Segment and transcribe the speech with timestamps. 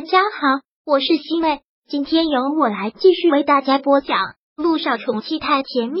[0.00, 4.16] 大家好，我是西妹，今天由我来继续为大家播讲
[4.56, 6.00] 《路上宠妻太甜蜜》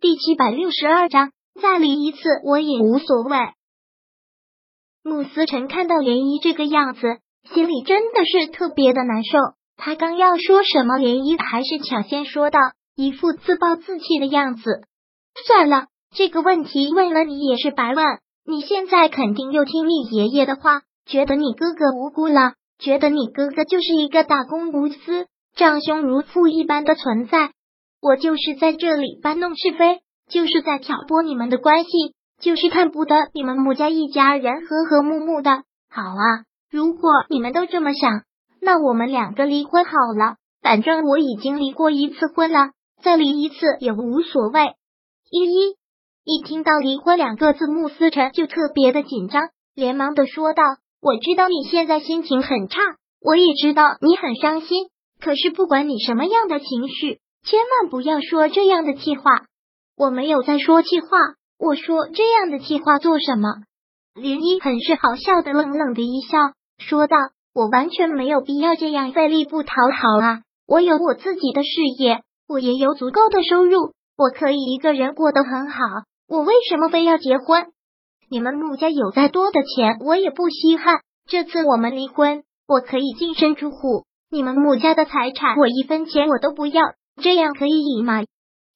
[0.00, 1.32] 第七百六十二章。
[1.60, 3.36] 再离一次我也无所谓。
[5.02, 7.00] 慕思辰看到涟漪这个样子，
[7.52, 9.36] 心里真的是特别的难受。
[9.76, 12.60] 他刚要说什么，涟漪还是抢先说道，
[12.94, 14.86] 一副自暴自弃的样子。
[15.44, 18.06] 算了，这个问题问了你也是白问。
[18.44, 20.82] 你现在肯定又听你爷爷的话。
[21.08, 27.50] 觉得你哥哥无辜了，觉得你哥哥就是一个大公无私、长兄如父一般的存在。
[28.02, 31.90] 我就是在这里搬弄是非，就是在挑拨你们的关系，
[32.40, 35.62] 就是看不得你们穆家一家人和和睦睦的。
[35.90, 38.22] 好啊，如果你们都这么想，
[38.60, 40.36] 那我们两个离婚好了。
[40.60, 44.74] 反正我已经离过一次婚了，再离一次也无所谓。
[45.30, 45.76] 依依
[46.24, 50.62] 一听到离婚两个字，穆思辰就特别的紧张，连忙的说道。
[51.00, 52.80] 我知道你现在心情很差，
[53.20, 54.88] 我也知道你很伤心。
[55.20, 59.44] 可是不管你什么样的情绪，千万不要说这样的气话。
[59.96, 61.08] 我没有在说气话，
[61.58, 63.48] 我说这样的气话做什么？
[64.14, 67.16] 林一很是好笑的冷冷的一笑，说道
[67.54, 70.40] ：“我完全没有必要这样费力不讨好啊！
[70.66, 75.78] 我有我自己的事业，我也有足够的收入，我可以一个人过得很好。
[76.28, 77.66] 我为什么非要结婚？”
[78.30, 81.00] 你们穆家有再多的钱，我也不稀罕。
[81.26, 84.04] 这次我们离婚，我可以净身出户。
[84.30, 86.82] 你们穆家的财产，我一分钱我都不要。
[87.22, 88.22] 这样可以吗？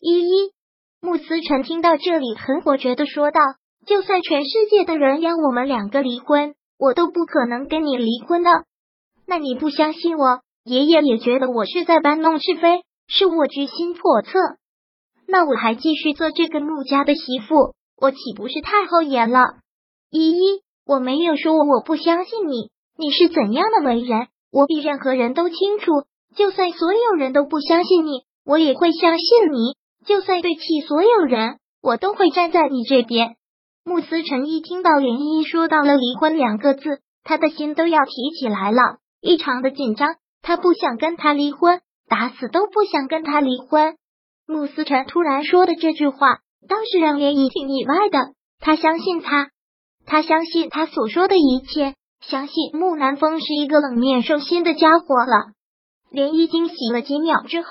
[0.00, 0.52] 依依，
[1.00, 3.40] 穆思成听到这里，很果决的说道
[3.86, 8.50] ：“就算全世界的人要我们两个离婚，我都不可能跟你离婚的。
[9.26, 10.40] 那你不相信我？
[10.64, 14.38] 爷爷也觉得我是在搬弄是非，是我居心叵测。
[15.26, 19.40] 那我还继续做这个穆家的媳妇。”我岂不是太后颜了？
[20.10, 26.04] 依依，我没有说我不相信你，你是怎样的为人，我比任何人都清楚。
[26.34, 29.76] 就算所有人都不相信你，我也会相信你。
[30.06, 33.36] 就算对起所有人，我都会站在你这边。
[33.84, 40.14] 穆思成一听到连依依说到了离婚两个字，他的心都要提起来了，异常的紧张。
[40.40, 43.96] 他不想跟他离婚，打死都不想跟他离婚。
[44.46, 46.38] 穆思成突然说的这句话。
[46.70, 49.50] 倒是让涟漪挺意外的，他相信他，
[50.06, 55.50] 他相信他所说的一切，相信木南风是一个冷面兽心的家伙了。
[56.12, 57.68] 涟漪惊喜了几秒之后，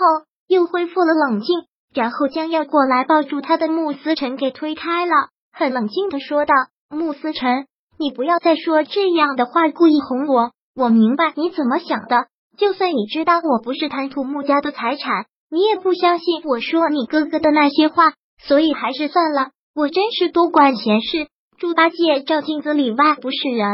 [0.50, 1.62] 又恢复了冷静，
[1.96, 6.54] 然后将要过来抱住他的穆思辰给推开了，很冷静的说道
[6.92, 7.68] ：“穆思辰，
[7.98, 10.52] 你不要再说这样的话，故意哄我。
[10.76, 12.28] 我明白你怎么想的，
[12.58, 18.12] 就算你知道我不是贪图穆家的财产，你也不相信我说你哥哥的那些话。”
[18.42, 21.28] 所以还是算了，我真是多管闲事。
[21.58, 23.68] 猪八戒照镜子里外不是人。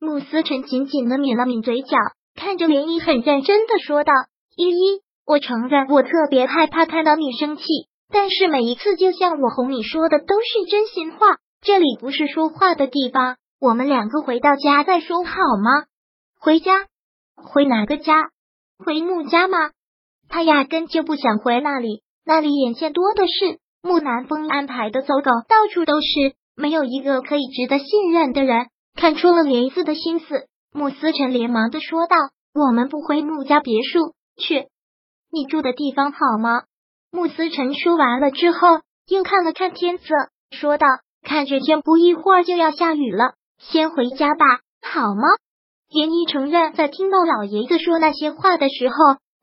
[0.00, 1.96] 慕思辰紧紧的抿了抿嘴角，
[2.34, 4.12] 看着涟漪，很认真的说道
[4.56, 7.62] ：“依依，我承认我特别害怕看到你生气，
[8.10, 11.36] 但是每一次就像我哄你说的都是真心话。
[11.60, 15.30] 这里不是说话的地方，我们两个回到家再说好
[15.62, 15.84] 吗？
[16.40, 16.72] 回家？
[17.36, 18.30] 回哪个家？
[18.84, 19.70] 回穆家吗？
[20.28, 28.66] 他压根就不想回那里，那里眼线多的是。”木南风安排的走狗到处都是，没有一个可以值得信任的人。
[28.94, 32.16] 看出了莲子的心思，穆思辰连忙的说道
[32.54, 34.66] ：“我们不回穆家别墅去，
[35.30, 36.62] 你住的地方好吗？”
[37.10, 40.04] 穆思辰说完了之后，又看了看天色，
[40.50, 40.86] 说道
[41.26, 45.22] ：“看这天不一会儿就要下雨了，先回家吧，好吗？”
[45.88, 48.94] 严一承认，在听到老爷子说那些话的时候，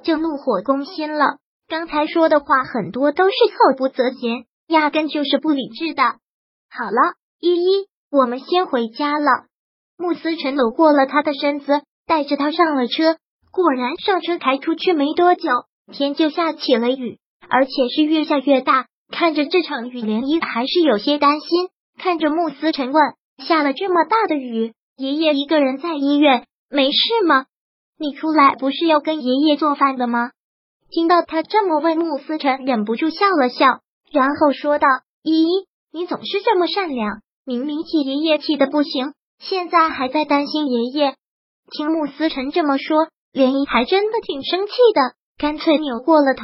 [0.04, 1.38] 就怒火攻心了。
[1.70, 6.02] 刚才说的话很多都是口不择言，压根就是不理智的。
[6.04, 9.46] 好了，依依，我们先回家了。
[9.96, 13.18] 穆思辰搂过了他的身子，带着他上了车。
[13.52, 15.48] 果然，上车开出去没多久，
[15.94, 18.88] 天就下起了雨，而且是越下越大。
[19.12, 21.70] 看着这场雨，涟漪还是有些担心。
[22.00, 23.14] 看着穆思辰问
[23.46, 27.46] ：“下了这么大的雨，爷爷一个人在医院，没事吗？
[28.00, 30.32] 你出来不是要跟爷爷做饭的吗？”
[30.92, 33.82] 听到他这么问，穆思辰忍不住笑了笑，
[34.12, 34.88] 然后说道
[35.22, 35.48] ：“依依，
[35.92, 41.16] 你总是这么善良，明明气爷爷气的不行，现在还在担心爷爷。”
[41.72, 46.44] 听穆思辰这么说，莲姨还真的挺生气的，干脆扭过了头，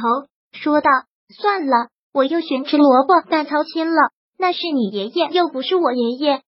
[0.52, 0.90] 说道
[1.36, 4.10] ：“算了，我又寻吃萝卜淡操心了。
[4.38, 6.42] 那是你爷爷，又不是我爷爷。”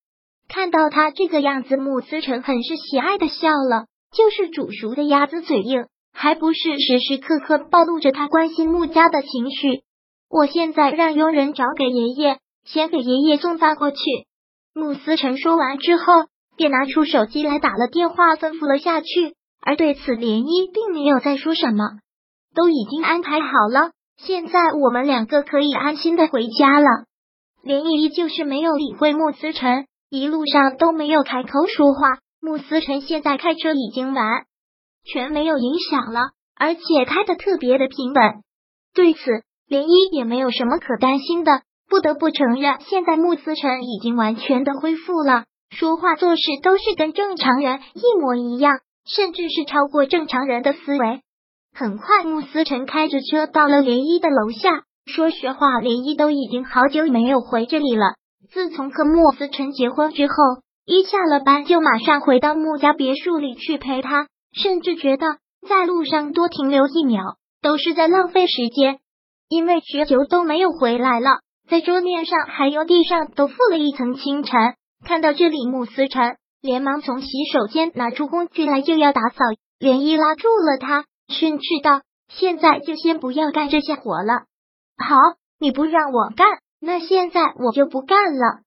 [0.48, 3.86] 看到他这个样子，穆思辰很是喜爱的笑了，
[4.16, 5.86] 就是煮熟的鸭子嘴硬。
[6.20, 9.84] 还不是时时刻刻暴露着他关心穆家的情绪。
[10.28, 13.98] 我现在让佣人找给爷爷，先给爷爷送饭过去。
[14.74, 16.04] 穆思成说完之后，
[16.56, 19.36] 便拿出手机来打了电话，吩咐了下去。
[19.60, 21.84] 而对此，涟漪并没有再说什么，
[22.52, 23.92] 都已经安排好了。
[24.16, 27.04] 现在我们两个可以安心的回家了。
[27.64, 32.18] 涟漪依旧是没有理会穆思辰，一路上都没有开口说话。
[32.40, 34.24] 穆思辰现在开车已经完
[35.12, 36.20] 全没有影响了，
[36.54, 38.42] 而且开的特别的平稳。
[38.94, 39.18] 对此，
[39.68, 41.62] 涟漪也没有什么可担心的。
[41.88, 51.22] 不得不承认，现在穆思辰已经完全的恢复了，说话做事都是跟正常人一模一样，甚至是超过正常人的思维。
[51.74, 54.82] 很快，穆思辰开着车到了涟漪的楼下。
[55.06, 58.16] 说实话，涟漪都已经好久没有回这里了。
[58.50, 60.34] 自从和穆思辰结婚之后，
[60.84, 65.26] 一下了班就马上回到穆家别墅里去陪他，甚至觉得
[65.68, 68.98] 在路上多停留一秒都是在浪费时间，
[69.48, 71.40] 因为许久都没有回来了。
[71.68, 74.74] 在桌面上还有地上都覆了一层清尘。
[75.04, 79.44] 看到这里，穆思辰连忙从洗手间拿出工具来，就要打扫。
[79.78, 84.44] 连依拉住了他，训斥道：“现在就先不要干这些活了。”
[84.98, 85.16] 好，
[85.60, 86.46] 你不让我干，
[86.80, 88.62] 那现在我就不干了。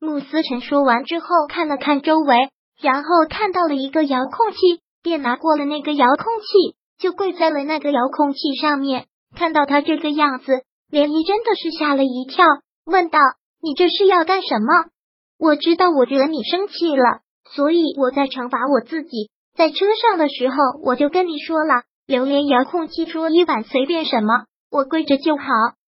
[0.00, 2.48] 穆思辰说完之后，看了看周围，
[2.80, 9.06] 然后看到了一个遥控器，便拿过了那个遥控器，就跪在了那个遥控器上面。
[9.36, 10.64] 看到他这个样子。
[10.90, 12.44] 涟漪真的是吓了一跳，
[12.84, 13.18] 问道
[13.60, 14.66] ：“你这是要干什么？”
[15.40, 19.30] 我知道我惹你生气了，所以我在惩罚我自己。
[19.56, 25.44] 在车上的时候，我就跟你说了，榴莲遥控器桌椅板随便什么，我跪着就好。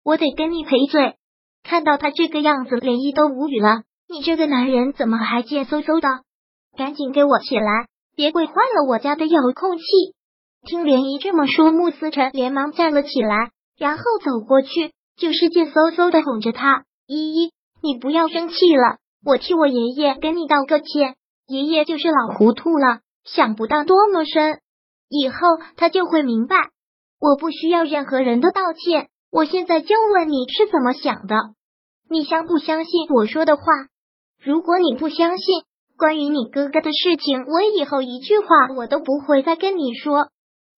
[0.04, 1.16] 我得跟你赔罪。
[1.64, 3.82] 看到他这个样子，涟漪都无语了。
[4.08, 6.08] 你这个男人怎么还贱嗖嗖的？
[6.76, 9.84] 赶紧给我起来，别跪坏了我家的遥控器！
[10.66, 13.50] 听涟漪这么说，穆思辰连忙站了起来。
[13.78, 21.16] 然后走过去，就是贱嗖嗖的哄着他：“依依，你不要生气了，我替我爷爷跟你道个歉。
[21.48, 24.60] 爷爷就是老糊涂了，想不到多么深，
[25.08, 25.36] 以后
[25.76, 26.56] 他就会明白。
[27.18, 29.08] 我不需要任何人的道歉。
[29.30, 31.34] 我现在就问你是怎么想的？
[32.08, 33.62] 你相不相信我说的话？
[34.38, 35.64] 如果你不相信，
[36.02, 38.46] 关于你哥哥的事情，我以后一句话
[38.76, 40.26] 我都不会再跟你说。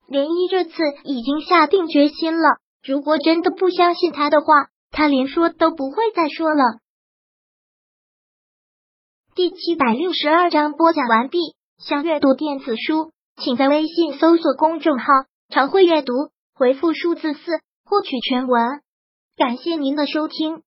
[0.07, 6.63] 涟漪这次已经下定决心了。”如果真的不相信他的话，他连说都不会再说了。
[9.35, 11.39] 第七百六十二章播讲完毕。
[11.79, 13.11] 想阅读电子书，
[13.43, 15.07] 请在微信搜索公众号
[15.49, 16.13] “常会阅读”，
[16.55, 17.41] 回复数字四
[17.87, 18.83] 获取全文。
[19.39, 20.63] 感谢您的收听。